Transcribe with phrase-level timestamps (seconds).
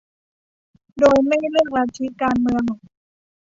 [0.99, 2.63] โดยไม่เลือกลัทธิการเมือง